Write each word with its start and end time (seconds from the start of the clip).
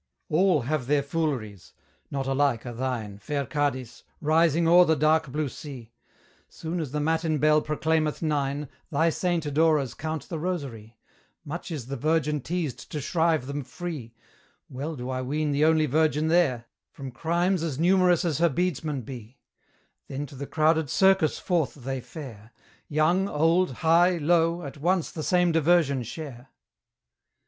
All 0.29 0.61
have 0.61 0.87
their 0.87 1.03
fooleries; 1.03 1.73
not 2.09 2.25
alike 2.25 2.65
are 2.65 2.73
thine, 2.73 3.19
Fair 3.19 3.45
Cadiz, 3.45 4.03
rising 4.19 4.67
o'er 4.67 4.83
the 4.83 4.95
dark 4.95 5.31
blue 5.31 5.47
sea! 5.47 5.91
Soon 6.49 6.79
as 6.79 6.91
the 6.91 6.99
matin 6.99 7.37
bell 7.37 7.61
proclaimeth 7.61 8.19
nine, 8.23 8.67
Thy 8.89 9.11
saint 9.11 9.45
adorers 9.45 9.93
count 9.93 10.27
the 10.27 10.39
rosary: 10.39 10.97
Much 11.45 11.69
is 11.69 11.85
the 11.85 11.97
Virgin 11.97 12.41
teased 12.41 12.91
to 12.91 12.99
shrive 12.99 13.45
them 13.45 13.63
free 13.63 14.15
(Well 14.69 14.95
do 14.95 15.07
I 15.11 15.21
ween 15.21 15.51
the 15.51 15.65
only 15.65 15.85
virgin 15.85 16.29
there) 16.29 16.65
From 16.89 17.11
crimes 17.11 17.61
as 17.61 17.77
numerous 17.77 18.25
as 18.25 18.39
her 18.39 18.49
beadsmen 18.49 19.03
be; 19.03 19.37
Then 20.07 20.25
to 20.25 20.35
the 20.35 20.47
crowded 20.47 20.89
circus 20.89 21.37
forth 21.37 21.75
they 21.75 22.01
fare: 22.01 22.53
Young, 22.87 23.29
old, 23.29 23.71
high, 23.71 24.17
low, 24.17 24.63
at 24.63 24.77
once 24.77 25.11
the 25.11 25.21
same 25.21 25.51
diversion 25.51 26.01
share. 26.01 26.47